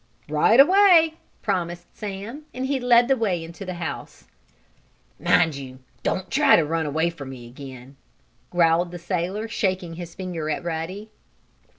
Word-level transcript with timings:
"Right 0.29 0.59
away!" 0.59 1.13
promised 1.43 1.95
Sam, 1.95 2.45
and 2.55 2.65
he 2.65 2.79
led 2.79 3.07
the 3.07 3.15
way 3.15 3.43
into 3.43 3.65
the 3.65 3.75
house. 3.75 4.25
"Mind 5.19 5.53
you 5.55 5.77
don't 6.01 6.31
try 6.31 6.55
to 6.55 6.65
run 6.65 6.87
away 6.87 7.11
from 7.11 7.29
me 7.29 7.47
again!" 7.47 7.97
growled 8.49 8.89
the 8.89 8.97
sailor, 8.97 9.47
shaking 9.47 9.93
his 9.93 10.15
finger 10.15 10.49
at 10.49 10.63
Ruddy. 10.63 11.11